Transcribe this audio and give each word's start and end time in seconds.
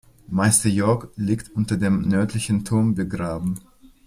Meister 0.29 0.67
Jörg 0.71 1.09
liegt 1.15 1.51
unter 1.51 1.77
dem 1.77 2.01
nördlichen 2.01 2.65
Turm 2.65 2.95
begraben. 2.95 3.59